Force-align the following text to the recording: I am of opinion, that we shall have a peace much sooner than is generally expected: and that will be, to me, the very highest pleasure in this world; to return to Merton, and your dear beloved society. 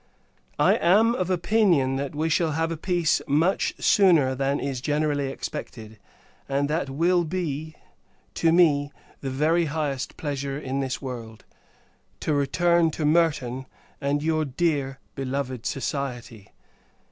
I 0.57 0.77
am 0.77 1.13
of 1.13 1.29
opinion, 1.29 1.95
that 1.97 2.15
we 2.15 2.27
shall 2.27 2.53
have 2.53 2.71
a 2.71 2.75
peace 2.75 3.21
much 3.27 3.75
sooner 3.77 4.33
than 4.33 4.59
is 4.59 4.81
generally 4.81 5.27
expected: 5.27 5.99
and 6.49 6.67
that 6.67 6.89
will 6.89 7.23
be, 7.23 7.75
to 8.33 8.51
me, 8.51 8.91
the 9.19 9.29
very 9.29 9.65
highest 9.65 10.17
pleasure 10.17 10.57
in 10.57 10.79
this 10.79 11.03
world; 11.03 11.45
to 12.21 12.33
return 12.33 12.89
to 12.89 13.05
Merton, 13.05 13.67
and 14.01 14.23
your 14.23 14.43
dear 14.43 14.97
beloved 15.13 15.67
society. 15.67 16.51